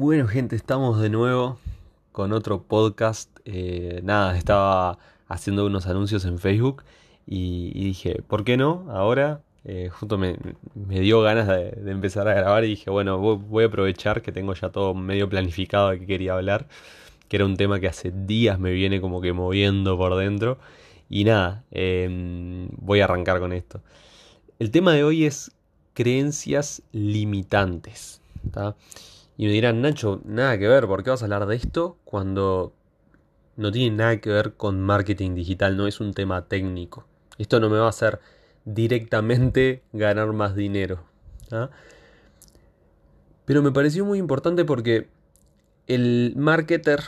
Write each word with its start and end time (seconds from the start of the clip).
Bueno, 0.00 0.28
gente, 0.28 0.54
estamos 0.54 1.00
de 1.00 1.10
nuevo 1.10 1.58
con 2.12 2.32
otro 2.32 2.62
podcast. 2.62 3.36
Eh, 3.44 3.98
nada, 4.04 4.38
estaba 4.38 4.96
haciendo 5.26 5.66
unos 5.66 5.88
anuncios 5.88 6.24
en 6.24 6.38
Facebook 6.38 6.84
y, 7.26 7.72
dije, 7.72 8.22
¿por 8.22 8.44
qué 8.44 8.56
no? 8.56 8.86
Ahora, 8.90 9.40
eh, 9.64 9.88
justo 9.90 10.16
me, 10.16 10.38
dio 10.76 11.20
ganas 11.22 11.48
de, 11.48 11.90
empezar 11.90 12.28
a 12.28 12.34
grabar 12.34 12.62
y 12.62 12.68
dije, 12.68 12.90
bueno, 12.90 13.18
voy, 13.18 13.64
a 13.64 13.66
aprovechar 13.66 14.22
que 14.22 14.30
tengo 14.30 14.54
ya 14.54 14.68
todo 14.68 14.94
medio 14.94 15.28
planificado 15.28 15.90
de 15.90 15.98
qué 15.98 16.06
quería 16.06 16.34
hablar, 16.34 16.68
que 17.26 17.34
era 17.34 17.44
un 17.44 17.56
tema 17.56 17.80
que 17.80 17.88
hace 17.88 18.12
días 18.12 18.60
me 18.60 18.70
viene 18.70 19.00
como 19.00 19.20
que 19.20 19.32
moviendo 19.32 19.98
por 19.98 20.14
dentro. 20.14 20.58
Y 21.10 21.24
nada, 21.24 21.64
em, 21.72 22.68
voy 22.76 23.00
a 23.00 23.04
arrancar 23.06 23.40
con 23.40 23.52
esto. 23.52 23.80
El 24.60 24.70
tema 24.70 24.92
de 24.92 25.02
hoy 25.02 25.24
es 25.24 25.50
creencias 25.92 26.82
limitantes. 26.92 28.20
Y 29.38 29.46
me 29.46 29.52
dirán, 29.52 29.80
Nacho, 29.80 30.20
nada 30.24 30.58
que 30.58 30.66
ver, 30.66 30.88
¿por 30.88 31.04
qué 31.04 31.10
vas 31.10 31.22
a 31.22 31.26
hablar 31.26 31.46
de 31.46 31.54
esto 31.54 31.96
cuando 32.04 32.74
no 33.56 33.70
tiene 33.70 33.96
nada 33.96 34.20
que 34.20 34.30
ver 34.30 34.54
con 34.54 34.82
marketing 34.82 35.36
digital? 35.36 35.76
No 35.76 35.86
es 35.86 36.00
un 36.00 36.12
tema 36.12 36.48
técnico. 36.48 37.06
Esto 37.38 37.60
no 37.60 37.70
me 37.70 37.78
va 37.78 37.86
a 37.86 37.90
hacer 37.90 38.18
directamente 38.64 39.84
ganar 39.92 40.32
más 40.32 40.56
dinero. 40.56 41.04
Pero 43.44 43.62
me 43.62 43.70
pareció 43.70 44.04
muy 44.04 44.18
importante 44.18 44.64
porque 44.64 45.08
el 45.86 46.34
marketer 46.36 47.00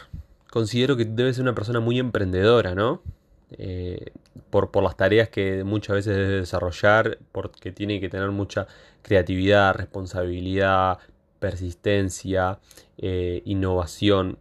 considero 0.53 0.97
que 0.97 1.07
debe 1.07 1.35
ser 1.35 1.43
una 1.43 1.57
persona 1.57 1.81
muy 1.81 1.99
emprendedora, 1.99 2.77
¿no? 2.77 3.03
Eh, 3.51 4.13
por, 4.51 4.71
por, 4.71 4.85
las 4.85 4.97
tareas 4.97 5.29
que 5.31 5.65
muchas 5.65 5.97
veces 5.97 6.17
debe 6.17 6.37
desarrollar, 6.37 7.19
porque 7.33 7.73
tiene 7.73 8.01
que 8.01 8.09
tener 8.09 8.31
mucha 8.31 8.69
creatividad, 9.03 9.75
responsabilidad, 9.75 10.99
persistencia, 11.41 12.61
eh, 12.99 13.43
innovación. 13.45 14.39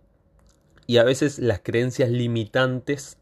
Y 0.86 0.98
a 0.98 1.04
veces 1.04 1.40
las 1.40 1.62
creencias 1.62 2.10
limitantes 2.10 3.18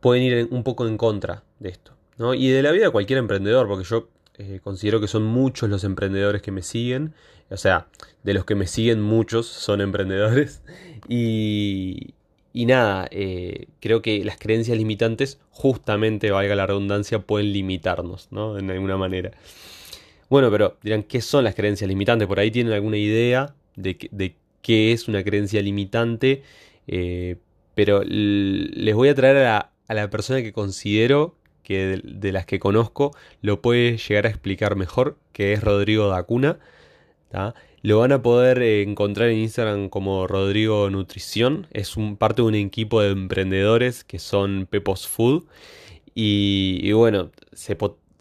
pueden 0.00 0.22
ir 0.24 0.48
un 0.50 0.64
poco 0.64 0.86
en 0.88 0.96
contra 0.96 1.44
de 1.60 1.68
esto. 1.68 1.92
¿no? 2.18 2.34
Y 2.34 2.48
de 2.48 2.62
la 2.62 2.72
vida 2.72 2.86
de 2.86 2.90
cualquier 2.90 3.18
emprendedor, 3.18 3.68
porque 3.68 3.84
yo 3.84 4.08
eh, 4.38 4.60
considero 4.62 5.00
que 5.00 5.08
son 5.08 5.24
muchos 5.24 5.70
los 5.70 5.84
emprendedores 5.84 6.42
que 6.42 6.50
me 6.50 6.62
siguen. 6.62 7.14
O 7.50 7.56
sea, 7.56 7.86
de 8.22 8.34
los 8.34 8.44
que 8.44 8.54
me 8.54 8.66
siguen 8.66 9.00
muchos 9.00 9.46
son 9.46 9.80
emprendedores. 9.80 10.62
Y, 11.08 12.14
y 12.52 12.66
nada, 12.66 13.06
eh, 13.12 13.68
creo 13.80 14.02
que 14.02 14.24
las 14.24 14.38
creencias 14.38 14.76
limitantes, 14.76 15.38
justamente, 15.50 16.32
valga 16.32 16.56
la 16.56 16.66
redundancia, 16.66 17.20
pueden 17.20 17.52
limitarnos, 17.52 18.28
¿no? 18.32 18.58
En 18.58 18.70
alguna 18.70 18.96
manera. 18.96 19.30
Bueno, 20.28 20.50
pero 20.50 20.76
dirán, 20.82 21.02
¿qué 21.04 21.20
son 21.20 21.44
las 21.44 21.54
creencias 21.54 21.88
limitantes? 21.88 22.26
Por 22.26 22.40
ahí 22.40 22.50
tienen 22.50 22.72
alguna 22.72 22.96
idea 22.96 23.54
de, 23.76 23.96
qué 24.62 24.92
es 24.92 25.08
una 25.08 25.22
creencia 25.22 25.62
limitante, 25.62 26.42
eh, 26.88 27.36
pero 27.74 28.02
les 28.04 28.94
voy 28.94 29.08
a 29.08 29.14
traer 29.14 29.36
a 29.46 29.70
la, 29.88 30.10
persona 30.10 30.42
que 30.42 30.52
considero 30.52 31.36
que 31.62 32.00
de, 32.02 32.32
las 32.32 32.46
que 32.46 32.58
conozco 32.58 33.12
lo 33.42 33.60
puede 33.60 33.98
llegar 33.98 34.26
a 34.26 34.30
explicar 34.30 34.76
mejor, 34.76 35.18
que 35.32 35.52
es 35.52 35.62
Rodrigo 35.62 36.08
Dacuna. 36.08 36.58
Lo 37.82 38.00
van 38.00 38.10
a 38.10 38.20
poder 38.20 38.62
eh, 38.62 38.82
encontrar 38.82 39.28
en 39.28 39.38
Instagram 39.38 39.88
como 39.90 40.26
Rodrigo 40.26 40.90
Nutrición. 40.90 41.68
Es 41.70 41.94
parte 42.18 42.42
de 42.42 42.48
un 42.48 42.54
equipo 42.56 43.00
de 43.00 43.10
emprendedores 43.10 44.02
que 44.02 44.18
son 44.18 44.66
Pepos 44.68 45.06
Food. 45.06 45.44
Y, 46.14 46.90
bueno, 46.92 47.30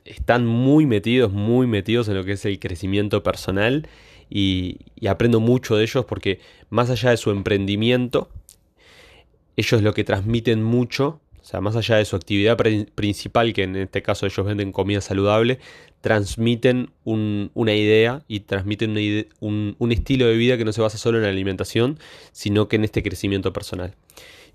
están 0.05 0.45
muy 0.45 0.85
metidos, 0.85 1.33
muy 1.33 1.67
metidos 1.67 2.07
en 2.07 2.15
lo 2.15 2.23
que 2.23 2.33
es 2.33 2.45
el 2.45 2.59
crecimiento 2.59 3.23
personal. 3.23 3.87
Y, 4.29 4.77
aprendo 5.07 5.39
mucho 5.39 5.75
de 5.75 5.83
ellos 5.83 6.05
porque 6.05 6.39
más 6.69 6.89
allá 6.89 7.11
de 7.11 7.17
su 7.17 7.31
emprendimiento, 7.31 8.29
ellos 9.55 9.81
lo 9.81 9.93
que 9.93 10.03
transmiten 10.03 10.63
mucho 10.63 11.19
o 11.45 11.47
sea, 11.47 11.61
más 11.61 11.75
allá 11.75 11.97
de 11.97 12.05
su 12.05 12.15
actividad 12.15 12.57
principal, 12.95 13.53
que 13.53 13.61
en 13.61 13.75
este 13.75 14.01
caso 14.01 14.25
ellos 14.25 14.43
venden 14.43 14.71
comida 14.71 14.99
saludable, 14.99 15.59
transmiten 16.01 16.89
una 17.03 17.75
idea 17.75 18.23
y 18.27 18.39
transmiten 18.39 18.97
un, 19.39 19.91
estilo 19.91 20.25
de 20.25 20.37
vida 20.37 20.57
que 20.57 20.65
no 20.65 20.73
se 20.73 20.81
basa 20.81 20.97
solo 20.97 21.19
en 21.19 21.23
la 21.23 21.29
alimentación, 21.29 21.99
sino 22.31 22.67
que 22.67 22.77
en 22.77 22.83
este 22.83 23.03
crecimiento 23.03 23.53
personal. 23.53 23.93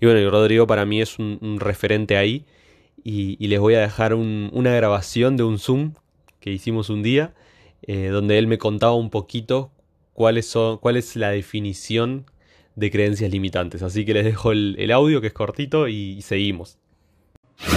Y 0.01 0.05
bueno, 0.05 0.29
Rodrigo 0.29 0.67
para 0.67 0.85
mí 0.85 0.99
es 0.99 1.17
un, 1.17 1.59
referente 1.61 2.17
ahí 2.17 2.43
y, 3.03 3.47
les 3.47 3.59
voy 3.59 3.75
a 3.75 3.79
dejar 3.79 4.13
una 4.13 4.71
grabación 4.71 5.37
de 5.37 5.43
un 5.43 5.59
Zoom 5.59 5.93
que 6.39 6.51
hicimos 6.51 6.89
un 6.89 7.03
día, 7.03 7.33
eh, 7.83 8.07
donde 8.07 8.37
él 8.37 8.47
me 8.47 8.57
contaba 8.57 8.93
un 8.93 9.09
poquito 9.09 9.71
cuáles 10.13 10.47
son, 10.47 10.77
cuál 10.77 10.97
es 10.97 11.15
la 11.15 11.29
definición 11.29 12.25
de 12.75 12.91
creencias 12.91 13.31
limitantes. 13.31 13.81
Así 13.83 14.05
que 14.05 14.13
les 14.13 14.25
dejo 14.25 14.51
el, 14.51 14.91
audio 14.91 15.21
que 15.21 15.27
es 15.27 15.33
cortito 15.33 15.87
y 15.87 16.21
seguimos. 16.21 16.77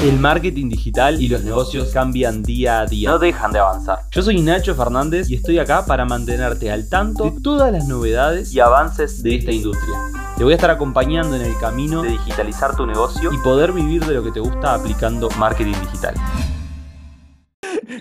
El 0.02 0.18
marketing 0.18 0.70
digital 0.70 1.20
y 1.20 1.28
los 1.28 1.44
negocios 1.44 1.90
cambian 1.92 2.42
día 2.42 2.80
a 2.80 2.86
día. 2.86 3.10
No 3.10 3.18
dejan 3.18 3.52
de 3.52 3.58
avanzar. 3.58 3.98
Yo 4.10 4.22
soy 4.22 4.40
Nacho 4.40 4.74
Fernández 4.74 5.28
y 5.30 5.34
estoy 5.34 5.58
acá 5.58 5.84
para 5.86 6.04
mantenerte 6.04 6.70
al 6.70 6.88
tanto 6.88 7.30
de 7.30 7.40
todas 7.42 7.70
las 7.72 7.86
novedades 7.86 8.54
y 8.54 8.60
avances 8.60 9.22
de 9.22 9.36
esta 9.36 9.52
industria. 9.52 9.94
Te 10.36 10.42
voy 10.42 10.52
a 10.52 10.56
estar 10.56 10.70
acompañando 10.70 11.36
en 11.36 11.42
el 11.42 11.56
camino 11.60 12.02
de 12.02 12.10
digitalizar 12.10 12.76
tu 12.76 12.84
negocio 12.84 13.32
y 13.32 13.38
poder 13.38 13.70
vivir 13.70 14.04
de 14.04 14.14
lo 14.14 14.24
que 14.24 14.32
te 14.32 14.40
gusta 14.40 14.74
aplicando 14.74 15.28
marketing 15.38 15.74
digital. 15.80 16.16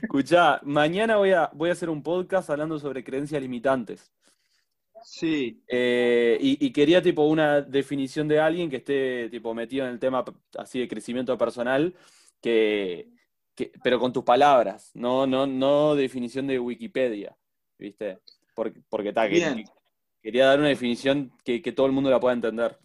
Escucha, 0.02 0.60
mañana 0.64 1.18
voy 1.18 1.32
a, 1.32 1.52
voy 1.54 1.70
a 1.70 1.74
hacer 1.74 1.92
un 1.92 2.02
podcast 2.02 2.50
hablando 2.50 2.80
sobre 2.80 3.04
creencias 3.04 3.40
limitantes. 3.40 4.12
Sí. 5.04 5.62
Eh, 5.68 6.40
y, 6.42 6.74
quería 6.74 7.04
tipo 7.04 7.22
una 7.28 7.62
definición 7.62 8.28
de 8.28 8.40
alguien 8.40 8.68
que 8.68 8.78
esté 8.78 9.30
tipo 9.30 9.54
metido 9.54 9.86
en 9.86 9.92
el 9.92 10.00
tema 10.00 10.26
así 10.58 10.80
de 10.80 10.88
crecimiento 10.88 11.38
personal, 11.38 11.94
que, 12.42 13.10
pero 13.84 14.00
con 14.00 14.12
tus 14.12 14.24
palabras, 14.24 14.90
no, 14.96 15.28
no, 15.28 15.46
no 15.46 15.94
definición 15.94 16.48
de 16.48 16.58
Wikipedia, 16.58 17.38
¿viste? 17.78 18.18
Porque, 18.56 18.82
porque 18.90 19.10
está, 19.10 19.30
que, 19.30 19.66
quería 20.24 20.48
dar 20.48 20.60
una 20.60 20.70
definición 20.70 21.34
que, 21.44 21.60
todo 21.74 21.86
el 21.86 21.92
mundo 21.92 22.10
la 22.10 22.20
pueda 22.20 22.34
entender. 22.34 22.80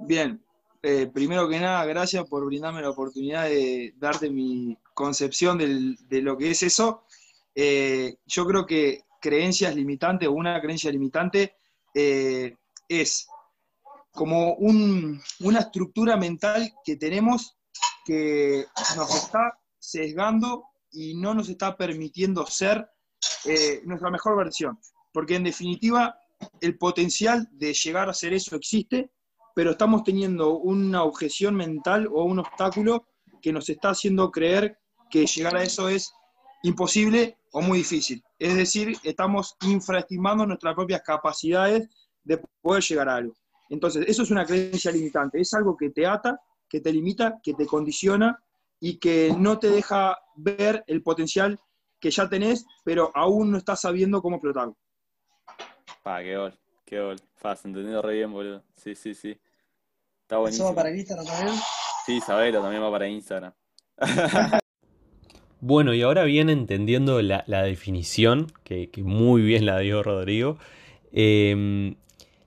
Bien, 0.00 0.44
eh, 0.82 1.06
primero 1.06 1.48
que 1.48 1.60
nada, 1.60 1.84
gracias 1.86 2.28
por 2.28 2.44
brindarme 2.44 2.82
la 2.82 2.90
oportunidad 2.90 3.44
de 3.44 3.94
darte 3.96 4.28
mi 4.28 4.76
concepción 4.92 5.56
de 5.56 6.22
lo 6.22 6.36
que 6.36 6.50
es 6.50 6.64
eso. 6.64 7.04
Eh, 7.54 8.16
yo 8.26 8.44
creo 8.44 8.66
que 8.66 9.04
creencias 9.20 9.74
limitantes 9.74 10.28
o 10.28 10.32
una 10.32 10.60
creencia 10.60 10.90
limitante 10.90 11.54
eh, 11.94 12.56
es 12.88 13.28
como 14.10 14.54
una 14.54 15.60
estructura 15.60 16.16
mental 16.16 16.72
que 16.84 16.96
tenemos 16.96 17.56
que 18.04 18.66
nos 18.96 19.14
está 19.14 19.58
sesgando 19.78 20.64
y 20.90 21.14
no 21.14 21.34
nos 21.34 21.48
está 21.48 21.76
permitiendo 21.76 22.46
ser 22.46 22.88
nuestra 23.84 24.10
mejor 24.10 24.36
versión. 24.36 24.78
Porque 25.16 25.36
en 25.36 25.44
definitiva, 25.44 26.14
el 26.60 26.76
potencial 26.76 27.48
de 27.50 27.72
llegar 27.72 28.06
a 28.06 28.12
ser 28.12 28.34
eso 28.34 28.54
existe, 28.54 29.12
pero 29.54 29.70
estamos 29.70 30.04
teniendo 30.04 30.58
una 30.58 31.04
objeción 31.04 31.54
mental 31.54 32.06
o 32.12 32.24
un 32.24 32.40
obstáculo 32.40 33.06
que 33.40 33.50
nos 33.50 33.70
está 33.70 33.88
haciendo 33.88 34.30
creer 34.30 34.78
que 35.10 35.24
llegar 35.24 35.56
a 35.56 35.62
eso 35.62 35.88
es 35.88 36.12
imposible 36.64 37.38
o 37.52 37.62
muy 37.62 37.78
difícil. 37.78 38.22
Es 38.38 38.56
decir, 38.56 38.94
estamos 39.04 39.56
infraestimando 39.62 40.44
nuestras 40.44 40.74
propias 40.74 41.00
capacidades 41.00 41.88
de 42.22 42.38
poder 42.60 42.82
llegar 42.82 43.08
a 43.08 43.16
algo. 43.16 43.32
Entonces, 43.70 44.04
eso 44.06 44.22
es 44.22 44.30
una 44.30 44.44
creencia 44.44 44.92
limitante, 44.92 45.40
es 45.40 45.54
algo 45.54 45.78
que 45.78 45.88
te 45.88 46.06
ata, 46.06 46.38
que 46.68 46.82
te 46.82 46.92
limita, 46.92 47.40
que 47.42 47.54
te 47.54 47.64
condiciona 47.64 48.38
y 48.78 48.98
que 48.98 49.34
no 49.34 49.58
te 49.58 49.70
deja 49.70 50.14
ver 50.34 50.84
el 50.86 51.02
potencial 51.02 51.58
que 51.98 52.10
ya 52.10 52.28
tenés, 52.28 52.66
pero 52.84 53.10
aún 53.14 53.50
no 53.50 53.56
estás 53.56 53.80
sabiendo 53.80 54.20
cómo 54.20 54.36
explotarlo. 54.36 54.76
Pa, 56.06 56.22
qué 56.22 56.36
gol, 56.36 56.54
qué 56.84 57.00
gol. 57.00 57.16
Faz, 57.34 57.64
entendido 57.64 58.00
re 58.00 58.14
bien, 58.14 58.30
boludo. 58.30 58.62
Sí, 58.76 58.94
sí, 58.94 59.12
sí. 59.12 59.36
Está 60.22 60.36
buenísimo. 60.36 60.68
¿Eso 60.68 60.72
va 60.72 60.82
para 60.82 60.96
Instagram 60.96 61.26
también? 61.26 61.56
Sí, 62.06 62.20
Sabelo 62.20 62.62
también 62.62 62.80
va 62.80 62.92
para 62.92 63.08
Instagram. 63.08 63.52
Bueno, 65.58 65.94
y 65.94 66.02
ahora 66.02 66.22
bien 66.24 66.48
entendiendo 66.48 67.20
la, 67.22 67.42
definición, 67.62 68.52
que, 68.62 68.88
muy 68.98 69.42
bien 69.42 69.66
la 69.66 69.78
dio 69.80 70.02
Rodrigo, 70.02 70.58
em, 71.12 71.96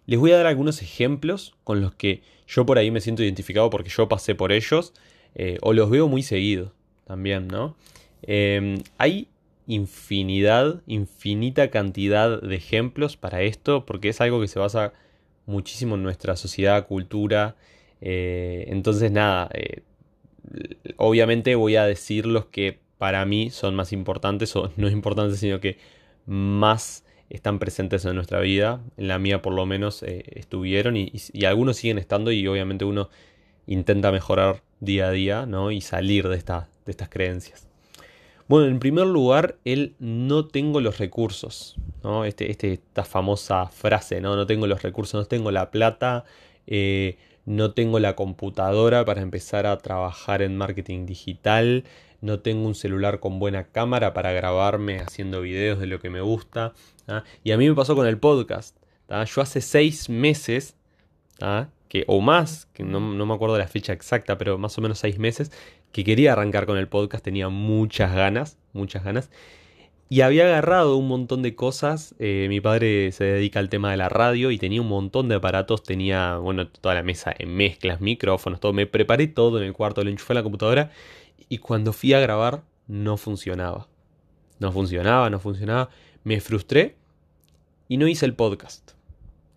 les 0.06 0.20
voy 0.20 0.32
a 0.32 0.38
dar 0.38 0.46
algunos 0.46 0.82
ejemplos 0.82 1.56
con 1.66 1.82
los 1.82 1.94
que 1.96 2.22
yo 2.48 2.66
por 2.66 2.78
ahí 2.78 2.92
me 2.92 3.02
siento 3.02 3.24
identificado 3.24 3.70
porque 3.72 3.90
yo 3.90 4.08
pasé 4.08 4.36
por 4.36 4.54
ellos, 4.54 4.94
eh, 5.36 5.58
o 5.62 5.74
los 5.74 5.90
veo 5.90 6.08
muy 6.08 6.24
seguidos 6.24 6.72
también, 7.06 7.48
¿no? 7.48 7.76
Em, 8.22 8.84
hay 9.00 9.28
infinidad, 9.70 10.82
infinita 10.88 11.70
cantidad 11.70 12.42
de 12.42 12.56
ejemplos 12.56 13.18
para 13.18 13.44
esto, 13.44 13.86
porque 13.86 14.10
es 14.10 14.20
algo 14.20 14.42
que 14.42 14.48
se 14.48 14.58
basa 14.58 14.94
muchísimo 15.46 15.96
en 15.96 16.04
nuestra 16.04 16.36
sociedad, 16.36 16.88
cultura. 16.88 17.56
Eh, 18.02 18.66
entonces, 18.70 19.12
nada, 19.12 19.48
eh, 19.54 19.84
obviamente 20.98 21.54
voy 21.54 21.76
a 21.76 21.86
decir 21.86 22.26
los 22.26 22.46
que 22.48 22.80
para 22.98 23.24
mí 23.26 23.52
son 23.52 23.76
más 23.76 23.94
importantes, 23.94 24.56
o 24.56 24.72
no 24.76 24.90
importantes, 24.90 25.40
sino 25.40 25.60
que 25.60 25.78
más 26.26 27.06
están 27.30 27.60
presentes 27.60 28.04
en 28.06 28.16
nuestra 28.16 28.40
vida. 28.40 28.82
En 28.98 29.08
la 29.08 29.20
mía 29.20 29.44
por 29.44 29.54
lo 29.54 29.68
menos 29.68 30.02
eh, 30.02 30.24
estuvieron 30.32 30.98
y, 30.98 31.12
algunos 31.46 31.78
siguen 31.78 32.00
estando 32.00 32.32
y 32.32 32.48
obviamente 32.48 32.86
uno 32.86 33.10
intenta 33.68 34.12
mejorar 34.12 34.64
día 34.80 35.10
a 35.10 35.12
día 35.12 35.46
¿no? 35.46 35.70
y 35.70 35.82
salir 35.82 36.28
de, 36.28 36.38
esta, 36.38 36.70
de 36.86 36.92
estas 36.92 37.10
creencias. 37.10 37.69
Bueno, 38.50 38.66
en 38.66 38.80
primer 38.80 39.06
lugar, 39.06 39.60
el 39.64 39.96
no 40.00 40.48
tengo 40.48 40.82
los 40.82 40.98
recursos. 40.98 41.78
¿no? 42.04 42.26
Este, 42.26 42.50
este, 42.50 42.74
esta 42.74 43.04
famosa 43.04 43.68
frase, 43.68 44.22
¿no? 44.22 44.36
no 44.36 44.48
tengo 44.48 44.66
los 44.66 44.82
recursos, 44.82 45.22
no 45.22 45.28
tengo 45.28 45.52
la 45.52 45.70
plata, 45.70 46.26
eh, 46.66 47.20
no 47.46 47.74
tengo 47.74 48.00
la 48.00 48.16
computadora 48.16 49.06
para 49.06 49.22
empezar 49.22 49.68
a 49.68 49.78
trabajar 49.78 50.42
en 50.42 50.58
marketing 50.58 51.06
digital, 51.06 51.84
no 52.22 52.40
tengo 52.40 52.68
un 52.68 52.74
celular 52.74 53.20
con 53.20 53.38
buena 53.38 53.66
cámara 53.66 54.16
para 54.16 54.32
grabarme 54.32 55.00
haciendo 55.00 55.42
videos 55.42 55.80
de 55.80 55.86
lo 55.86 56.00
que 56.00 56.10
me 56.10 56.22
gusta. 56.22 56.74
Y 57.44 57.52
a 57.52 57.58
mí 57.58 57.70
me 57.70 57.76
pasó 57.76 57.96
con 57.96 58.08
el 58.08 58.18
podcast. 58.18 58.76
Yo 59.28 59.42
hace 59.44 59.62
seis 59.62 60.10
meses, 60.10 60.76
que, 61.90 62.06
o 62.08 62.22
más, 62.22 62.68
que 62.74 62.84
no, 62.84 63.00
no, 63.00 63.26
me 63.26 63.34
acuerdo 63.34 63.58
la 63.58 63.68
fecha 63.68 63.92
exacta, 63.92 64.38
pero 64.38 64.58
más 64.58 64.78
o 64.78 64.82
menos 64.82 65.00
seis 65.00 65.20
meses, 65.20 65.52
que 65.92 66.04
quería 66.04 66.34
arrancar 66.34 66.66
con 66.66 66.78
el 66.78 66.88
podcast, 66.88 67.24
tenía 67.24 67.50
muchas 67.50 68.14
ganas, 68.16 68.58
muchas 68.74 69.04
ganas. 69.04 69.30
Y 70.12 70.22
había 70.22 70.46
agarrado 70.46 70.98
un 70.98 71.08
montón 71.08 71.44
de 71.44 71.54
cosas. 71.54 72.16
Eh, 72.18 72.48
mi 72.50 72.62
padre 72.62 73.12
se 73.12 73.26
dedica 73.26 73.60
al 73.60 73.70
tema 73.70 73.92
de 73.92 73.98
la 73.98 74.10
radio 74.10 74.50
y 74.50 74.58
tenía 74.58 74.82
un 74.82 74.88
montón 74.88 75.30
de 75.30 75.36
aparatos. 75.36 75.84
Tenía, 75.84 76.38
bueno, 76.38 76.68
toda 76.68 76.96
la 76.96 77.04
mesa 77.04 77.32
en 77.38 77.56
mezclas, 77.56 78.02
micrófonos, 78.02 78.60
todo. 78.60 78.74
Me 78.74 78.88
preparé 78.88 79.28
todo 79.28 79.60
en 79.60 79.66
el 79.66 79.74
cuarto, 79.74 80.04
lo 80.04 80.10
enchufé 80.10 80.34
en 80.34 80.38
la 80.38 80.44
computadora. 80.44 80.92
Y 81.48 81.60
cuando 81.60 81.94
fui 81.94 82.14
a 82.14 82.20
grabar, 82.20 82.64
no 82.88 83.18
funcionaba. 83.18 83.88
No 84.58 84.72
funcionaba, 84.72 85.30
no 85.30 85.40
funcionaba. 85.40 85.90
Me 86.24 86.42
frustré 86.42 86.96
y 87.88 87.98
no 87.98 88.08
hice 88.08 88.26
el 88.26 88.34
podcast. 88.34 88.94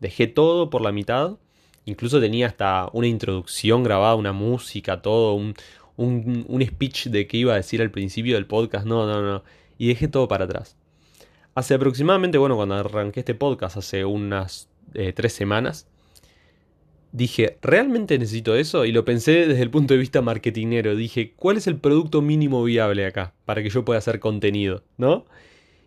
Dejé 0.00 0.26
todo 0.26 0.68
por 0.68 0.82
la 0.82 0.92
mitad. 0.92 1.38
Incluso 1.84 2.20
tenía 2.20 2.46
hasta 2.46 2.88
una 2.92 3.06
introducción 3.06 3.82
grabada, 3.82 4.14
una 4.14 4.32
música, 4.32 5.02
todo, 5.02 5.34
un, 5.34 5.54
un, 5.96 6.44
un 6.48 6.64
speech 6.64 7.06
de 7.06 7.26
qué 7.26 7.38
iba 7.38 7.54
a 7.54 7.56
decir 7.56 7.82
al 7.82 7.90
principio 7.90 8.36
del 8.36 8.46
podcast. 8.46 8.86
No, 8.86 9.06
no, 9.06 9.20
no 9.22 9.42
y 9.82 9.88
dejé 9.88 10.06
todo 10.06 10.28
para 10.28 10.44
atrás. 10.44 10.76
Hace 11.56 11.74
aproximadamente, 11.74 12.38
bueno, 12.38 12.54
cuando 12.54 12.76
arranqué 12.76 13.18
este 13.18 13.34
podcast, 13.34 13.76
hace 13.76 14.04
unas 14.04 14.68
eh, 14.94 15.12
tres 15.12 15.32
semanas, 15.32 15.88
dije, 17.10 17.58
¿realmente 17.62 18.16
necesito 18.16 18.54
eso? 18.54 18.84
Y 18.84 18.92
lo 18.92 19.04
pensé 19.04 19.48
desde 19.48 19.62
el 19.62 19.70
punto 19.70 19.94
de 19.94 19.98
vista 19.98 20.22
marketingero. 20.22 20.94
Dije, 20.94 21.32
¿cuál 21.34 21.56
es 21.56 21.66
el 21.66 21.78
producto 21.78 22.22
mínimo 22.22 22.62
viable 22.62 23.04
acá 23.06 23.34
para 23.44 23.60
que 23.60 23.70
yo 23.70 23.84
pueda 23.84 23.98
hacer 23.98 24.20
contenido? 24.20 24.84
¿No? 24.98 25.26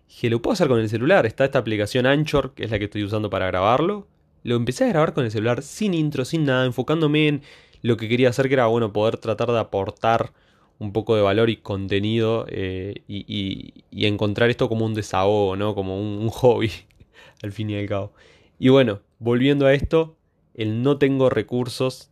Dije, 0.10 0.30
lo 0.30 0.42
puedo 0.42 0.54
hacer 0.54 0.68
con 0.68 0.82
el 0.82 0.90
celular. 0.90 1.26
Está 1.26 1.46
esta 1.46 1.60
aplicación 1.60 2.06
Anchor, 2.06 2.54
que 2.54 2.66
es 2.66 2.72
la 2.72 2.80
que 2.80 2.86
estoy 2.86 3.06
usando 3.06 3.30
para 3.30 3.48
grabarlo. 3.48 4.08
Lo 4.46 4.56
empecé 4.56 4.84
a 4.84 4.90
grabar 4.90 5.14
con 5.16 5.26
el 5.26 5.32
celular 5.32 5.64
sin 5.64 5.96
intro, 5.96 6.24
sin 6.24 6.46
nada, 6.46 6.68
enfocándome 6.68 7.28
en 7.28 7.42
lo 7.82 7.98
que 7.98 8.08
quería 8.08 8.30
hacer, 8.30 8.48
que 8.48 8.54
era, 8.54 8.68
bueno, 8.68 8.94
poder 8.94 9.18
tratar 9.18 9.52
de 9.52 9.58
aportar 9.58 10.34
un 10.78 10.94
poco 10.94 11.16
de 11.16 11.24
valor 11.24 11.50
y 11.50 11.58
contenido 11.58 12.46
eh, 12.48 13.02
y, 13.08 13.74
encontrar 13.92 14.52
esto 14.52 14.70
como 14.70 14.86
un 14.86 14.94
desahogo, 14.94 15.56
¿no? 15.56 15.74
Como 15.74 16.00
un, 16.00 16.30
hobby, 16.30 16.72
al 17.42 17.54
fin 17.54 17.72
y 17.72 17.76
al 17.76 17.88
cabo. 17.88 18.14
Y 18.60 18.70
bueno, 18.70 19.02
volviendo 19.18 19.66
a 19.66 19.74
esto, 19.74 20.16
el 20.54 20.84
no 20.84 21.00
tengo 21.00 21.32
recursos 21.32 22.12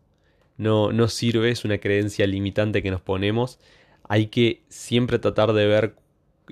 no, 0.57 0.91
no 0.91 1.09
sirve, 1.09 1.51
es 1.51 1.65
una 1.65 1.77
creencia 1.77 2.25
limitante 2.25 2.81
que 2.81 2.89
nos 2.89 3.01
ponemos. 3.01 3.59
Hay 4.09 4.25
que 4.27 4.63
siempre 4.69 5.19
tratar 5.19 5.53
de 5.53 5.68
ver 5.68 5.95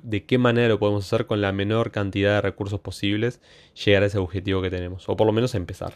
de 0.01 0.25
qué 0.25 0.37
manera 0.37 0.67
lo 0.67 0.79
podemos 0.79 1.05
hacer 1.05 1.25
con 1.25 1.41
la 1.41 1.51
menor 1.51 1.91
cantidad 1.91 2.35
de 2.35 2.41
recursos 2.41 2.79
posibles, 2.79 3.41
llegar 3.85 4.03
a 4.03 4.07
ese 4.07 4.17
objetivo 4.17 4.61
que 4.61 4.69
tenemos, 4.69 5.07
o 5.09 5.15
por 5.15 5.27
lo 5.27 5.33
menos 5.33 5.55
empezar. 5.55 5.95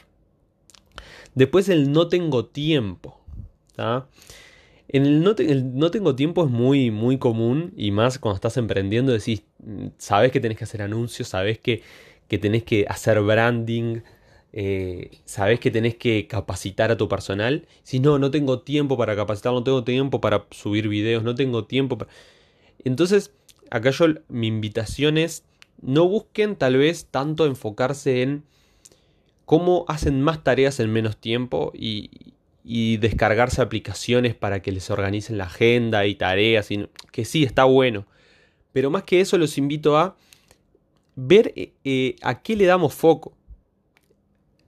Después 1.34 1.70
el 1.70 1.92
no 1.92 2.08
tengo 2.08 2.46
tiempo. 2.46 3.20
En 4.88 5.06
el 5.06 5.24
no, 5.24 5.36
tengo 5.92 6.16
tiempo 6.16 6.46
es 6.46 6.52
muy, 6.52 6.92
muy 6.92 7.18
común 7.18 7.74
y 7.76 7.92
más 7.92 8.20
cuando 8.20 8.36
estás 8.36 8.58
emprendiendo 8.58 9.12
decís, 9.12 9.44
sabes 9.98 10.32
que 10.32 10.40
tenés 10.40 10.58
que 10.58 10.64
hacer 10.64 10.82
anuncios, 10.82 11.28
sabes 11.28 11.60
que, 11.60 11.82
que 12.28 12.38
tenés 12.38 12.64
que 12.64 12.86
hacer 12.88 13.20
branding, 13.22 14.02
eh, 14.54 15.12
sabes 15.26 15.60
que 15.60 15.72
tenés 15.72 15.96
que 15.96 16.28
capacitar 16.28 16.92
a 16.92 16.98
tu 16.98 17.10
personal. 17.10 17.68
Si 17.84 18.00
no, 18.00 18.20
no 18.20 18.32
tengo 18.32 18.62
tiempo 18.62 18.98
para 18.98 19.16
capacitar, 19.16 19.52
no 19.52 19.64
tengo 19.64 19.84
tiempo 19.84 20.22
para 20.22 20.46
subir 20.52 20.88
videos, 20.88 21.24
no 21.24 21.36
tengo 21.36 21.66
tiempo 21.66 21.98
para... 21.98 22.12
Entonces, 22.86 23.34
acá 23.72 23.92
yo 23.92 24.06
mi 24.30 24.48
invitación 24.48 25.18
es, 25.18 25.44
no 25.82 26.08
busquen 26.08 26.56
tal 26.56 26.78
vez 26.78 27.08
tanto 27.12 27.46
enfocarse 27.46 28.22
en 28.22 28.44
cómo 29.46 29.86
hacen 29.88 30.22
más 30.22 30.44
tareas 30.44 30.80
en 30.80 30.92
menos 30.92 31.18
tiempo 31.18 31.72
y, 31.74 32.10
descargarse 32.98 33.62
aplicaciones 33.62 34.34
para 34.34 34.62
que 34.62 34.72
les 34.72 34.90
organicen 34.90 35.38
la 35.38 35.44
agenda 35.44 36.08
y 36.08 36.16
tareas, 36.16 36.70
que 37.12 37.26
sí, 37.26 37.44
está 37.44 37.66
bueno. 37.66 38.08
Pero 38.74 38.90
más 38.90 39.04
que 39.04 39.22
eso 39.22 39.38
los 39.38 39.60
invito 39.60 39.98
a 39.98 40.16
ver 41.16 41.54
eh, 41.56 41.74
eh, 41.84 42.16
a 42.24 42.42
qué 42.42 42.56
le 42.56 42.66
damos 42.66 42.94
foco. 42.94 43.34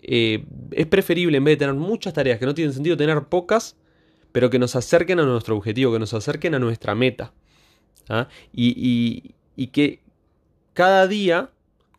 Eh, 0.01 0.45
es 0.71 0.85
preferible 0.85 1.37
en 1.37 1.43
vez 1.43 1.53
de 1.53 1.65
tener 1.65 1.73
muchas 1.73 2.13
tareas 2.13 2.37
que 2.39 2.45
no 2.45 2.53
tienen 2.53 2.73
sentido, 2.73 2.95
tener 2.95 3.23
pocas, 3.23 3.75
pero 4.31 4.49
que 4.49 4.59
nos 4.59 4.75
acerquen 4.75 5.19
a 5.19 5.23
nuestro 5.23 5.57
objetivo, 5.57 5.91
que 5.91 5.99
nos 5.99 6.13
acerquen 6.13 6.53
a 6.53 6.59
nuestra 6.59 6.93
meta. 6.93 7.33
¿Ah? 8.09 8.27
Y, 8.53 9.33
que 9.71 10.01
cada 10.73 11.07
día, 11.07 11.49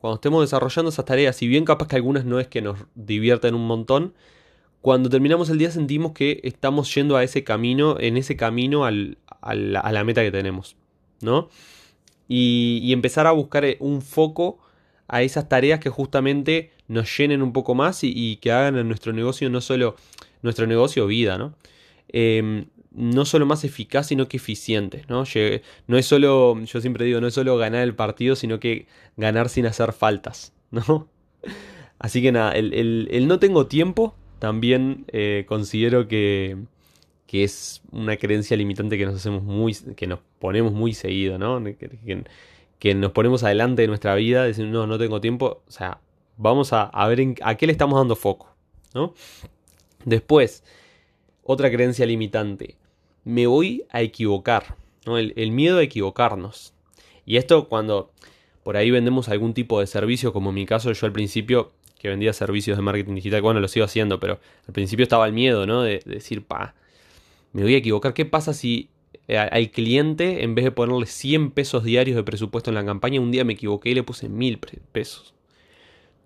cuando 0.01 0.17
estemos 0.17 0.43
desarrollando 0.43 0.91
esas 0.91 1.05
tareas, 1.05 1.37
si 1.37 1.49
bien 1.49 1.65
capaz 1.65 1.89
que 1.89 1.97
algunas 1.97 2.25
no 2.25 2.41
es 2.41 2.47
que 2.47 2.63
nos 2.63 2.79
divierten 2.95 3.55
un 3.55 3.67
montón, 3.67 4.15
cuando 4.81 5.11
terminamos 5.11 5.51
el 5.51 5.59
día 5.59 5.71
sentimos 5.71 6.13
que 6.13 6.41
estamos 6.45 6.95
yendo 6.95 7.17
a 7.17 7.25
ese 7.25 7.43
camino, 7.45 7.97
en 7.99 8.17
ese 8.17 8.37
camino 8.37 8.85
a, 8.85 8.93
la, 8.93 10.05
meta 10.05 10.23
que 10.23 10.31
tenemos, 10.31 10.77
¿no? 11.21 11.49
Y, 12.29 12.93
empezar 12.93 13.27
a 13.27 13.33
buscar 13.33 13.65
eh, 13.65 13.77
un 13.81 14.03
foco 14.03 14.59
a 15.09 15.23
esas 15.23 15.49
tareas 15.49 15.81
que 15.81 15.89
justamente 15.89 16.71
nos 16.87 17.17
llenen 17.17 17.43
un 17.43 17.53
poco 17.53 17.75
más 17.75 18.05
y, 18.05 18.37
que 18.37 18.53
hagan 18.53 18.77
en 18.77 18.87
nuestro 18.87 19.13
negocio 19.13 19.51
no 19.51 19.61
solo 19.61 19.97
nuestro 20.43 20.67
negocio 20.67 21.07
vida, 21.07 21.39
¿no? 21.39 21.55
Em, 22.09 22.67
no 22.91 23.25
solo 23.25 23.47
más 23.47 23.65
eficaz, 23.65 24.09
sino 24.09 24.29
que 24.29 24.39
eficiente, 24.39 25.05
¿no? 25.09 25.25
No 25.87 25.99
es 25.99 26.07
solo, 26.07 26.61
yo 26.65 26.81
siempre 26.81 27.05
digo, 27.05 27.21
no 27.21 27.27
es 27.27 27.35
solo 27.35 27.57
ganar 27.57 27.83
el 27.83 27.95
partido, 27.95 28.37
sino 28.37 28.61
que 28.61 28.87
ganar 29.17 29.49
sin 29.49 29.67
hacer 29.67 29.93
faltas, 29.93 30.53
¿no? 30.71 31.09
Así 31.99 32.23
que 32.23 32.33
nada, 32.33 32.53
el 32.53 33.27
no 33.27 33.39
tengo 33.39 33.67
tiempo 33.67 34.15
también 34.39 35.05
eh, 35.09 35.45
considero 35.49 36.07
que, 36.09 36.57
que, 37.27 37.45
es 37.45 37.83
una 37.91 38.17
creencia 38.17 38.57
limitante 38.57 38.97
que 38.97 39.07
nos 39.07 39.17
hacemos 39.17 39.43
muy, 39.43 39.75
que 39.97 40.07
nos 40.07 40.21
ponemos 40.39 40.73
muy 40.73 40.95
seguido, 40.95 41.39
¿no? 41.39 41.63
Que, 41.65 42.25
que, 42.79 42.95
nos 42.95 43.13
ponemos 43.13 43.43
adelante 43.43 43.83
de 43.83 43.89
nuestra 43.89 44.15
vida, 44.15 44.45
decir, 44.45 44.67
no, 44.67 44.87
no 44.87 44.99
tengo 44.99 45.21
tiempo. 45.21 45.63
O 45.67 45.71
sea, 45.71 46.01
vamos 46.37 46.73
a, 46.73 46.91
ver 47.09 47.35
a 47.43 47.57
qué 47.57 47.67
le 47.67 47.73
estamos 47.73 47.99
dando 47.99 48.15
foco, 48.15 48.55
¿no? 48.95 49.15
Después, 50.05 50.63
otra 51.49 51.71
creencia 51.71 52.05
limitante. 52.05 52.77
Me 53.25 53.47
voy 53.47 53.85
a 53.89 54.03
equivocar, 54.03 54.77
el 55.07 55.51
miedo 55.51 55.79
a 55.79 55.83
equivocarnos. 55.83 56.75
Y 57.25 57.39
esto 57.39 57.71
cuando 57.71 58.11
por 58.63 58.77
ahí 58.77 58.91
vendemos 58.91 59.31
algún 59.31 59.55
tipo 59.55 59.81
de 59.81 59.87
servicio, 59.87 60.35
como 60.35 60.51
en 60.51 60.57
mi 60.57 60.67
caso, 60.67 60.93
yo 60.93 61.07
al 61.07 61.13
principio 61.13 61.73
que 61.99 62.11
vendía 62.11 62.35
servicios 62.35 62.77
de 62.77 62.83
marketing 62.83 63.15
digital. 63.15 63.41
Bueno, 63.41 63.61
lo 63.61 63.69
sigo 63.69 63.87
haciendo, 63.87 64.21
pero 64.21 64.41
al 64.67 64.75
principio 64.75 65.05
estaba 65.05 65.27
el 65.27 65.33
miedo, 65.33 65.67
¿no? 65.67 65.81
De, 65.83 66.03
decir, 66.05 66.45
pa, 66.45 66.75
me 67.55 67.63
voy 67.63 67.75
a 67.75 67.79
equivocar. 67.79 68.13
¿Qué 68.13 68.27
pasa 68.27 68.53
si 68.53 68.91
eh, 69.27 69.39
al 69.39 69.71
cliente, 69.71 70.45
en 70.45 70.55
vez 70.55 70.67
de 70.67 70.71
ponerle 70.71 71.07
100 71.07 71.53
pesos 71.53 71.83
diarios 71.83 72.15
de 72.15 72.25
presupuesto 72.25 72.71
en 72.71 72.75
la 72.75 72.85
campaña, 72.85 73.23
un 73.23 73.31
día 73.31 73.45
me 73.45 73.55
equivoqué 73.55 73.89
y 73.89 73.95
le 73.95 74.03
puse 74.03 74.29
1000 74.29 74.59
pesos? 74.93 75.33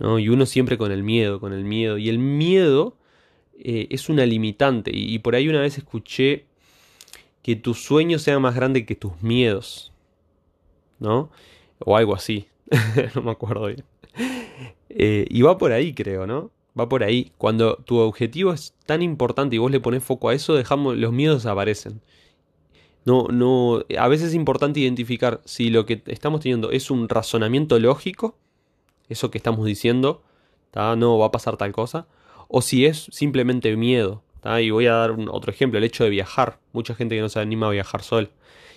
¿No? 0.01 0.19
Y 0.19 0.31
uno 0.31 0.47
siempre 0.47 0.77
con 0.77 0.91
el 0.91 1.05
miedo, 1.05 1.39
con 1.39 1.53
el 1.53 1.63
miedo. 1.63 1.97
Y 1.97 2.09
el 2.09 2.19
miedo 2.19 2.97
eh, 3.65 3.87
es 3.91 4.09
una 4.09 4.27
limitante. 4.27 4.91
Y, 4.95 5.19
por 5.21 5.35
ahí 5.35 5.49
una 5.49 5.61
vez 5.61 5.79
escuché 5.79 6.47
que 7.43 7.57
tus 7.57 7.85
sueños 7.85 8.23
sean 8.23 8.43
más 8.43 8.55
grandes 8.55 8.87
que 8.87 8.95
tus 8.95 9.21
miedos. 9.23 9.93
¿No? 10.99 11.31
O 11.81 11.97
algo 11.97 12.15
así. 12.15 12.47
no 13.15 13.23
me 13.23 13.31
acuerdo 13.31 13.67
bien. 13.67 13.85
Eh, 14.89 15.27
y 15.31 15.43
va 15.43 15.59
por 15.59 15.73
ahí, 15.73 15.95
creo, 15.95 16.27
¿no? 16.27 16.51
Va 16.79 16.89
por 16.89 17.03
ahí. 17.05 17.33
Cuando 17.39 17.77
tu 17.77 17.99
objetivo 17.99 18.53
es 18.53 18.75
tan 18.87 19.03
importante 19.03 19.57
y 19.57 19.59
vos 19.59 19.71
le 19.71 19.81
pones 19.81 20.05
foco 20.05 20.29
a 20.29 20.35
eso, 20.35 20.55
dejamos, 20.55 20.97
los 20.97 21.13
miedos 21.13 21.47
aparecen. 21.47 22.01
No, 23.05 23.27
no, 23.29 23.85
a 23.99 24.09
veces 24.09 24.29
es 24.29 24.35
importante 24.35 24.81
identificar 24.81 25.41
si 25.45 25.71
lo 25.71 25.87
que 25.87 26.03
estamos 26.07 26.41
teniendo 26.41 26.71
es 26.71 26.91
un 26.91 27.09
razonamiento 27.09 27.79
lógico, 27.81 28.37
eso 29.09 29.31
que 29.31 29.39
estamos 29.39 29.67
diciendo, 29.67 30.23
no 30.75 31.19
va 31.19 31.27
a 31.27 31.33
pasar 31.33 31.57
tal 31.57 31.73
cosa, 31.73 32.07
o 32.53 32.61
si 32.61 32.85
es 32.85 33.09
simplemente 33.11 33.75
miedo. 33.77 34.23
Y 34.61 34.71
voy 34.71 34.87
a 34.87 34.93
dar 34.93 35.17
otro 35.29 35.51
ejemplo, 35.51 35.79
el 35.79 35.85
hecho 35.85 36.05
de 36.05 36.11
viajar. 36.11 36.59
Mucha 36.73 36.95
gente 36.95 37.15
que 37.15 37.23
no 37.23 37.31
se 37.31 37.41
anima 37.41 37.69
a 37.69 37.71
viajar 37.71 38.03
sol. 38.03 38.31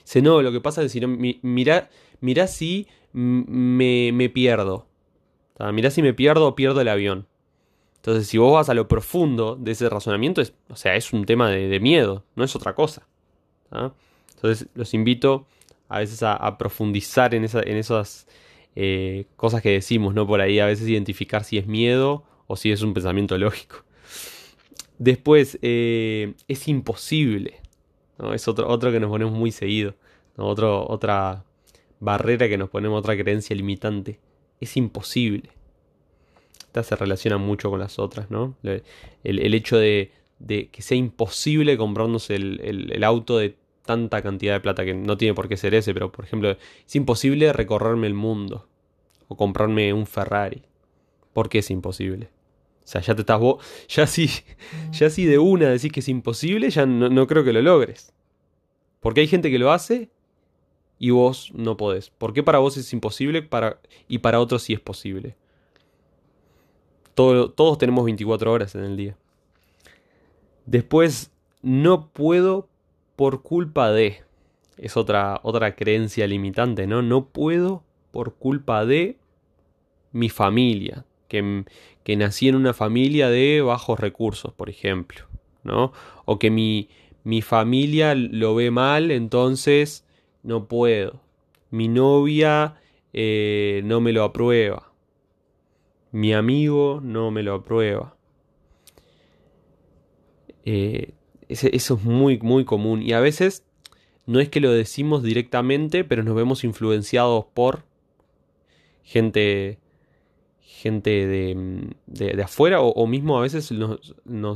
Dice, 0.04 0.22
no, 0.22 0.42
lo 0.42 0.52
que 0.52 0.62
pasa 0.62 0.82
es 0.82 0.86
que 0.86 1.00
si 1.00 1.06
no, 1.06 1.10
mira 1.42 2.48
si 2.48 2.88
me, 3.12 4.12
me 4.14 4.30
pierdo. 4.30 4.88
¿tá? 5.58 5.72
Mirá 5.74 5.92
si 5.92 6.02
me 6.02 6.14
pierdo 6.14 6.48
o 6.48 6.56
pierdo 6.56 6.80
el 6.80 6.88
avión. 6.88 7.28
Entonces, 7.98 8.28
si 8.28 8.38
vos 8.38 8.54
vas 8.54 8.70
a 8.70 8.74
lo 8.74 8.88
profundo 8.88 9.58
de 9.60 9.72
ese 9.72 9.90
razonamiento, 9.90 10.40
es, 10.40 10.54
o 10.70 10.78
sea, 10.78 10.96
es 10.96 11.12
un 11.12 11.26
tema 11.26 11.50
de, 11.50 11.80
miedo, 11.82 12.24
no 12.36 12.46
es 12.46 12.56
otra 12.56 12.76
cosa. 12.76 13.08
Entonces, 14.36 14.70
los 14.74 14.94
invito 14.94 15.48
a 15.90 16.00
veces 16.00 16.24
a, 16.24 16.58
profundizar 16.58 17.36
en 17.36 17.44
esas 17.44 18.28
eh, 18.76 19.26
cosas 19.36 19.62
que 19.62 19.72
decimos, 19.72 20.14
¿no? 20.14 20.26
Por 20.26 20.40
ahí, 20.40 20.60
a 20.60 20.68
veces 20.68 20.88
identificar 20.88 21.44
si 21.44 21.58
es 21.58 21.68
miedo 21.68 22.24
o 22.48 22.56
si 22.56 22.72
es 22.72 22.82
un 22.82 22.94
pensamiento 22.94 23.38
lógico. 23.38 23.84
Después, 24.98 25.60
eh, 25.62 26.34
es 26.48 26.68
imposible. 26.68 27.62
Es 28.34 28.48
otro, 28.48 28.68
otro 28.70 28.92
que 28.92 29.00
nos 29.00 29.10
ponemos 29.10 29.34
muy 29.34 29.52
seguido. 29.52 29.96
Otro, 30.38 30.88
otra 30.90 31.44
barrera 32.00 32.48
que 32.48 32.58
nos 32.58 32.70
ponemos, 32.70 33.00
otra 33.00 33.18
creencia 33.18 33.56
limitante. 33.56 34.20
Es 34.62 34.78
imposible. 34.78 35.50
Esta 36.60 36.84
se 36.84 36.96
relaciona 36.96 37.38
mucho 37.38 37.70
con 37.70 37.80
las 37.80 38.00
otras, 38.00 38.30
¿no? 38.32 38.56
El, 39.24 39.54
hecho 39.54 39.78
de, 39.78 40.12
que 40.72 40.82
sea 40.82 40.98
imposible 40.98 41.78
comprarnos 41.78 42.30
el, 42.30 42.60
el- 42.64 42.92
el 42.92 43.04
auto 43.04 43.38
de 43.38 43.58
tanta 43.86 44.22
cantidad 44.22 44.54
de 44.54 44.60
plata, 44.62 44.84
que 44.84 44.94
no 44.94 45.16
tiene 45.18 45.34
por 45.34 45.48
qué 45.48 45.58
ser 45.58 45.74
ese, 45.76 45.94
pero 45.94 46.12
por 46.12 46.26
ejemplo, 46.26 46.50
es 46.52 46.96
imposible 46.96 47.54
recorrerme 47.54 48.08
el 48.08 48.14
mundo 48.14 48.68
o 49.28 49.38
comprarme 49.38 49.94
un 49.94 50.08
Ferrari. 50.08 50.64
¿Por 51.34 51.50
qué 51.50 51.60
es 51.60 51.70
imposible? 51.70 52.30
O 52.86 52.88
sea, 52.88 53.02
ya 53.02 53.16
te 53.16 53.22
estás 53.22 53.40
vos, 53.40 53.66
ya 53.90 54.06
si, 54.08 54.30
ya 54.92 55.10
si 55.10 55.26
de 55.26 55.40
una 55.40 55.70
decís 55.70 55.92
que 55.92 56.02
es 56.02 56.08
imposible, 56.10 56.70
ya 56.70 56.86
no, 56.86 57.10
no 57.10 57.28
creo 57.28 57.44
que 57.44 57.52
lo 57.54 57.62
logres. 57.62 58.14
Porque 59.02 59.22
hay 59.22 59.28
gente 59.28 59.52
que 59.52 59.60
lo 59.60 59.72
hace 59.72 60.10
y 61.00 61.10
vos 61.12 61.52
no 61.56 61.78
podés. 61.78 62.10
¿Por 62.12 62.34
qué 62.34 62.44
para 62.44 62.60
vos 62.60 62.78
es 62.78 62.94
imposible 62.94 63.42
para, 63.42 63.80
y 64.08 64.20
para 64.20 64.40
otros 64.40 64.64
sí 64.64 64.74
es 64.74 64.80
posible? 64.80 65.36
Todo- 67.14 67.50
todos 67.52 67.78
tenemos 67.78 68.06
24 68.06 68.52
horas 68.52 68.76
en 68.76 68.84
el 68.84 68.98
día. 68.98 69.18
Después, 70.66 71.32
no 71.62 72.10
puedo 72.10 72.68
por 73.16 73.42
culpa 73.42 73.92
de. 73.92 74.24
Es 74.78 74.98
otra, 74.98 75.40
otra 75.44 75.76
creencia 75.76 76.28
limitante, 76.28 76.88
¿no? 76.88 77.02
No 77.02 77.28
puedo 77.28 77.84
por 78.12 78.36
culpa 78.36 78.86
de 78.86 79.18
mi 80.12 80.30
familia. 80.30 81.06
Que, 81.28 81.66
que 82.04 82.16
nací 82.16 82.48
en 82.48 82.56
una 82.56 82.74
familia 82.74 83.30
de 83.30 83.62
bajos 83.62 84.00
recursos, 84.00 84.54
por 84.54 84.70
ejemplo, 84.70 85.26
¿no? 85.64 85.92
O 86.26 86.38
que 86.38 86.52
mi, 86.52 86.90
mi 87.24 87.42
familia 87.42 88.14
lo 88.16 88.54
ve 88.54 88.70
mal, 88.72 89.10
entonces 89.12 90.06
no 90.44 90.68
puedo. 90.68 91.22
Mi 91.72 91.88
novia 91.88 92.76
eh, 93.14 93.82
no 93.84 94.02
me 94.02 94.14
lo 94.14 94.24
aprueba. 94.24 94.94
Mi 96.12 96.34
amigo 96.34 97.02
no 97.04 97.32
me 97.32 97.44
lo 97.44 97.56
aprueba. 97.56 98.16
Eh, 100.66 101.14
eso 101.50 101.68
es 101.72 102.04
muy, 102.04 102.40
muy 102.40 102.66
común. 102.66 103.02
Y 103.02 103.14
a 103.14 103.20
veces 103.20 103.64
no 104.26 104.40
es 104.40 104.50
que 104.50 104.60
lo 104.60 104.72
decimos 104.72 105.24
directamente, 105.24 106.04
pero 106.04 106.24
nos 106.24 106.36
vemos 106.36 106.64
influenciados 106.64 107.46
por 107.54 107.84
gente, 109.04 109.80
gente 110.66 111.10
de, 111.28 111.88
de- 112.08 112.44
afuera 112.44 112.82
o, 112.82 113.08
mismo 113.08 113.38
a 113.38 113.42
veces 113.42 113.72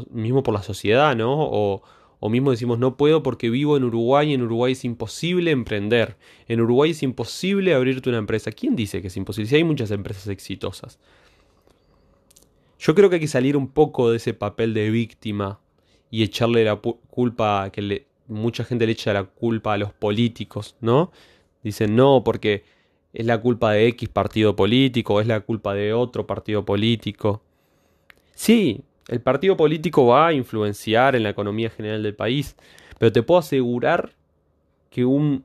mismo 0.09 0.43
por 0.43 0.53
la 0.53 0.63
sociedad, 0.63 1.15
¿no? 1.15 1.33
O, 1.39 1.81
o 2.19 2.29
mismo 2.29 2.51
decimos 2.51 2.79
no 2.79 2.97
puedo 2.97 3.23
porque 3.23 3.49
vivo 3.49 3.77
en 3.77 3.83
Uruguay 3.85 4.31
y 4.31 4.33
en 4.33 4.41
Uruguay 4.41 4.73
es 4.73 4.83
imposible 4.85 5.51
emprender. 5.51 6.17
En 6.47 6.61
Uruguay 6.61 6.91
es 6.91 7.03
imposible 7.03 7.73
abrirte 7.73 8.09
una 8.09 8.17
empresa. 8.17 8.51
¿Quién 8.51 8.75
dice 8.75 9.01
que 9.01 9.07
es 9.07 9.17
imposible? 9.17 9.49
Si 9.49 9.55
hay 9.55 9.63
muchas 9.63 9.91
empresas 9.91 10.27
exitosas. 10.27 10.99
Yo 12.79 12.95
creo 12.95 13.09
que 13.09 13.15
hay 13.15 13.21
que 13.21 13.27
salir 13.27 13.57
un 13.57 13.67
poco 13.67 14.09
de 14.09 14.17
ese 14.17 14.33
papel 14.33 14.73
de 14.73 14.89
víctima 14.89 15.59
y 16.09 16.23
echarle 16.23 16.63
la 16.63 16.75
culpa, 16.77 17.69
que 17.71 17.81
le- 17.81 18.05
mucha 18.27 18.63
gente 18.63 18.85
le 18.85 18.93
echa 18.93 19.13
la 19.13 19.23
culpa 19.25 19.73
a 19.73 19.77
los 19.77 19.91
políticos, 19.93 20.75
¿no? 20.81 21.11
Dicen, 21.63 21.95
no, 21.95 22.23
porque 22.23 22.63
es 23.13 23.25
la 23.25 23.39
culpa 23.39 23.71
de 23.71 23.87
X 23.87 24.09
partido 24.09 24.55
político, 24.55 25.19
es 25.21 25.27
la 25.27 25.41
culpa 25.41 25.73
de 25.73 25.93
otro 25.93 26.27
partido 26.27 26.65
político. 26.65 27.41
Sí, 28.35 28.83
el 29.07 29.21
partido 29.21 29.57
político 29.57 30.05
va 30.05 30.27
a 30.27 30.33
influenciar 30.33 31.15
en 31.15 31.23
la 31.23 31.29
economía 31.29 31.69
general 31.69 32.03
del 32.03 32.15
país, 32.15 32.55
pero 32.97 33.11
te 33.11 33.23
puedo 33.23 33.39
asegurar 33.39 34.13
que 34.91 35.05
un, 35.05 35.43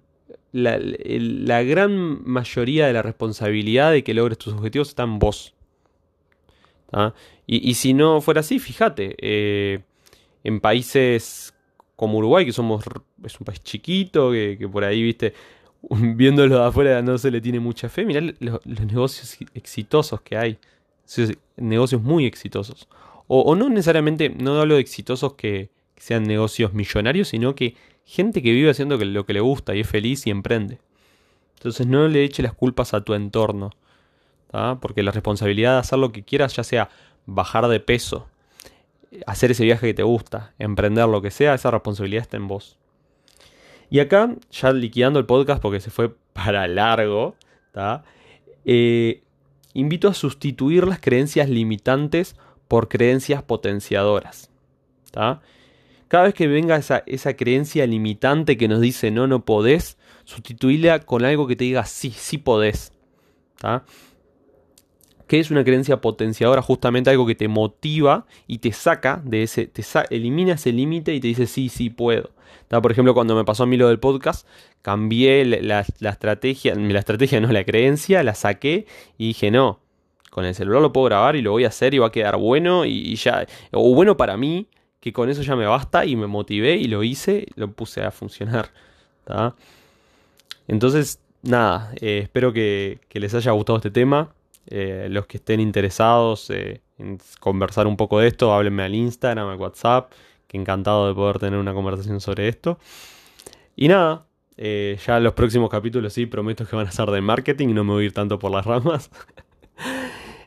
la, 0.52 1.62
gran 1.62 2.22
mayoría 2.24 2.86
de 2.86 2.92
la 2.92 3.02
responsabilidad 3.02 3.92
de 3.92 4.04
que 4.04 4.14
logres 4.14 4.38
tus 4.38 4.54
objetivos 4.54 4.88
está 4.88 5.04
en 5.04 5.18
vos. 5.18 5.54
Y, 7.46 7.68
y 7.68 7.74
si 7.74 7.92
no 7.92 8.20
fuera 8.20 8.40
así, 8.40 8.58
fíjate, 8.60 9.16
eh, 9.18 9.80
en 10.44 10.60
países 10.60 11.54
como 11.96 12.18
Uruguay, 12.18 12.44
que 12.44 12.52
somos, 12.52 12.84
es 13.24 13.40
un 13.40 13.44
país 13.44 13.62
chiquito, 13.62 14.30
que, 14.30 14.56
que 14.58 14.68
por 14.68 14.84
ahí, 14.84 15.02
viste, 15.02 15.32
viéndolo 15.90 16.58
de 16.58 16.64
afuera 16.64 17.02
no 17.02 17.18
se 17.18 17.30
le 17.30 17.40
tiene 17.40 17.60
mucha 17.60 17.88
fe, 17.88 18.04
mirá 18.04 18.20
los, 18.20 18.60
los 18.64 18.80
negocios 18.86 19.36
exitosos 19.54 20.20
que 20.20 20.36
hay, 20.36 20.58
negocios 21.56 22.02
muy 22.02 22.26
exitosos. 22.26 22.88
O, 23.26 23.54
no 23.56 23.68
necesariamente, 23.68 24.28
no 24.28 24.60
hablo 24.60 24.74
de 24.74 24.80
exitosos 24.80 25.34
que, 25.34 25.70
sean 25.96 26.24
negocios 26.24 26.74
millonarios, 26.74 27.28
sino 27.28 27.54
que 27.54 27.76
gente 28.04 28.42
que 28.42 28.52
vive 28.52 28.68
haciendo 28.68 28.98
lo 28.98 29.24
que 29.24 29.32
le 29.32 29.40
gusta 29.40 29.74
y 29.74 29.80
es 29.80 29.88
feliz 29.88 30.26
y 30.26 30.30
emprende. 30.30 30.78
Entonces 31.56 31.86
no 31.86 32.08
le 32.08 32.24
eche 32.24 32.42
las 32.42 32.52
culpas 32.52 32.92
a 32.92 33.02
tu 33.02 33.14
entorno, 33.14 33.70
porque 34.82 35.02
la 35.02 35.12
responsabilidad 35.12 35.74
de 35.74 35.78
hacer 35.78 35.98
lo 35.98 36.12
que 36.12 36.22
quieras, 36.22 36.54
ya 36.56 36.64
sea 36.64 36.90
bajar 37.24 37.68
de 37.68 37.80
peso, 37.80 38.28
hacer 39.26 39.52
ese 39.52 39.64
viaje 39.64 39.86
que 39.86 39.94
te 39.94 40.02
gusta, 40.02 40.52
emprender 40.58 41.08
lo 41.08 41.22
que 41.22 41.30
sea, 41.30 41.54
esa 41.54 41.70
responsabilidad 41.70 42.22
está 42.22 42.36
en 42.36 42.48
vos. 42.48 42.76
Y 43.94 44.00
acá, 44.00 44.34
ya 44.50 44.72
liquidando 44.72 45.20
el 45.20 45.24
podcast 45.24 45.62
porque 45.62 45.78
se 45.78 45.88
fue 45.88 46.12
para 46.32 46.66
largo. 46.66 47.36
Eh, 48.64 49.22
invito 49.72 50.08
a 50.08 50.14
sustituir 50.14 50.84
las 50.84 50.98
creencias 50.98 51.48
limitantes 51.48 52.34
por 52.66 52.88
creencias 52.88 53.44
potenciadoras. 53.44 54.50
Cada 55.12 56.24
vez 56.24 56.34
que 56.34 56.48
venga 56.48 56.76
esa, 56.76 57.36
creencia 57.36 57.86
limitante 57.86 58.56
que 58.56 58.66
nos 58.66 58.80
dice 58.80 59.12
no, 59.12 59.28
no 59.28 59.44
podés, 59.44 59.96
sustituirla 60.24 60.98
con 60.98 61.24
algo 61.24 61.46
que 61.46 61.54
te 61.54 61.62
diga 61.62 61.84
sí, 61.84 62.10
sí 62.10 62.38
podés. 62.38 62.92
¿Qué 65.26 65.40
es 65.40 65.50
una 65.50 65.64
creencia 65.64 66.00
potenciadora? 66.00 66.60
Justamente 66.62 67.10
algo 67.10 67.26
que 67.26 67.34
te 67.34 67.48
motiva 67.48 68.26
y 68.46 68.58
te 68.58 68.72
saca 68.72 69.22
de 69.24 69.42
ese, 69.44 69.66
te 69.66 69.82
elimina 70.10 70.54
ese 70.54 70.72
límite 70.72 71.14
y 71.14 71.20
te 71.20 71.28
dice 71.28 71.46
sí, 71.46 71.68
sí 71.68 71.90
puedo. 71.90 72.30
Por 72.68 72.90
ejemplo, 72.90 73.14
cuando 73.14 73.34
me 73.36 73.44
pasó 73.44 73.62
a 73.62 73.66
mí 73.66 73.76
lo 73.76 73.88
del 73.88 74.00
podcast, 74.00 74.46
cambié 74.82 75.44
la, 75.44 75.84
la- 76.00 76.10
estrategia, 76.10 76.74
la 76.74 76.98
estrategia 76.98 77.40
no, 77.40 77.52
la 77.52 77.64
creencia, 77.64 78.22
la 78.24 78.34
saqué 78.34 78.86
y 79.16 79.28
dije 79.28 79.50
no, 79.50 79.80
con 80.30 80.44
el 80.44 80.54
celular 80.54 80.82
lo 80.82 80.92
puedo 80.92 81.06
grabar 81.06 81.36
y 81.36 81.42
lo 81.42 81.52
voy 81.52 81.64
a 81.64 81.68
hacer 81.68 81.94
y 81.94 81.98
va 81.98 82.08
a 82.08 82.12
quedar 82.12 82.36
bueno 82.36 82.84
y, 82.84 83.14
ya, 83.16 83.46
o 83.70 83.94
bueno 83.94 84.16
para 84.16 84.36
mí, 84.36 84.66
que 85.00 85.12
con 85.12 85.28
eso 85.30 85.42
ya 85.42 85.54
me 85.56 85.66
basta 85.66 86.04
y 86.04 86.16
me 86.16 86.26
motivé 86.26 86.76
y 86.76 86.84
lo 86.88 87.02
hice, 87.04 87.46
lo 87.54 87.70
puse 87.70 88.02
a 88.02 88.10
funcionar. 88.10 88.70
Entonces, 90.66 91.20
nada, 91.42 91.92
eh, 92.00 92.20
espero 92.24 92.52
que, 92.52 92.98
que 93.08 93.20
les 93.20 93.34
haya 93.34 93.52
gustado 93.52 93.76
este 93.78 93.90
tema. 93.90 94.32
Eh, 94.66 95.08
los 95.10 95.26
que 95.26 95.36
estén 95.38 95.60
interesados 95.60 96.48
eh, 96.50 96.80
en 96.98 97.18
conversar 97.40 97.86
un 97.86 97.96
poco 97.96 98.18
de 98.20 98.28
esto, 98.28 98.52
háblenme 98.54 98.82
al 98.84 98.94
Instagram, 98.94 99.48
al 99.48 99.58
WhatsApp, 99.58 100.12
que 100.46 100.56
encantado 100.56 101.08
de 101.08 101.14
poder 101.14 101.38
tener 101.38 101.58
una 101.58 101.74
conversación 101.74 102.20
sobre 102.20 102.48
esto. 102.48 102.78
Y 103.76 103.88
nada, 103.88 104.26
eh, 104.56 104.98
ya 105.04 105.20
los 105.20 105.32
próximos 105.34 105.68
capítulos 105.70 106.12
sí, 106.12 106.26
prometo 106.26 106.66
que 106.66 106.76
van 106.76 106.86
a 106.86 106.92
ser 106.92 107.10
de 107.10 107.20
marketing, 107.20 107.74
no 107.74 107.84
me 107.84 107.92
voy 107.92 108.04
a 108.04 108.06
ir 108.06 108.12
tanto 108.12 108.38
por 108.38 108.50
las 108.50 108.64
ramas. 108.66 109.10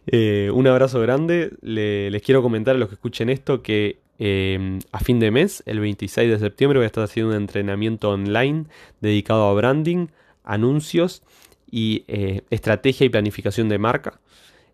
Eh, 0.09 0.49
un 0.53 0.65
abrazo 0.67 1.01
grande, 1.01 1.51
Le- 1.61 2.09
les 2.11 2.21
quiero 2.21 2.41
comentar 2.41 2.75
a 2.75 2.79
los 2.79 2.87
que 2.87 2.95
escuchen 2.95 3.29
esto 3.29 3.61
que 3.61 3.99
eh, 4.19 4.79
a 4.93 4.99
fin 4.99 5.19
de 5.19 5.31
mes, 5.31 5.61
el 5.65 5.81
26 5.81 6.29
de 6.31 6.39
septiembre, 6.39 6.79
voy 6.79 6.85
a 6.85 6.87
estar 6.87 7.03
haciendo 7.03 7.31
un 7.31 7.37
entrenamiento 7.37 8.09
online 8.11 8.65
dedicado 9.01 9.49
a 9.49 9.53
branding, 9.53 10.07
anuncios 10.45 11.23
y 11.69 12.03
eh, 12.07 12.43
estrategia 12.49 13.05
y 13.05 13.09
planificación 13.09 13.69
de 13.69 13.77
marca, 13.77 14.19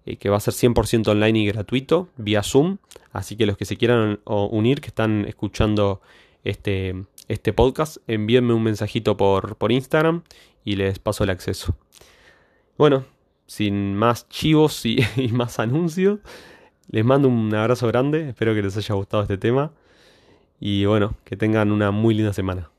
eh, 0.05 0.17
que 0.17 0.29
va 0.29 0.37
a 0.37 0.39
ser 0.39 0.53
100% 0.53 1.07
online 1.07 1.39
y 1.39 1.45
gratuito, 1.47 2.09
vía 2.17 2.43
Zoom. 2.43 2.77
Así 3.11 3.35
que 3.35 3.45
los 3.45 3.57
que 3.57 3.65
se 3.65 3.77
quieran 3.77 4.19
unir, 4.25 4.81
que 4.81 4.87
están 4.87 5.25
escuchando 5.27 6.01
este, 6.43 7.05
este 7.27 7.53
podcast, 7.53 7.97
envíenme 8.07 8.53
un 8.53 8.63
mensajito 8.63 9.17
por, 9.17 9.55
por 9.55 9.71
Instagram 9.71 10.23
y 10.63 10.75
les 10.75 10.99
paso 10.99 11.23
el 11.23 11.29
acceso. 11.29 11.75
Bueno, 12.77 13.05
sin 13.45 13.95
más 13.95 14.27
chivos 14.29 14.85
y, 14.85 14.97
y 15.15 15.29
más 15.29 15.59
anuncios, 15.59 16.19
les 16.89 17.05
mando 17.05 17.27
un 17.27 17.53
abrazo 17.55 17.87
grande, 17.87 18.29
espero 18.29 18.53
que 18.53 18.61
les 18.61 18.75
haya 18.77 18.95
gustado 18.95 19.23
este 19.23 19.37
tema 19.37 19.71
y 20.59 20.85
bueno, 20.85 21.15
que 21.23 21.35
tengan 21.35 21.71
una 21.71 21.91
muy 21.91 22.13
linda 22.13 22.33
semana. 22.33 22.72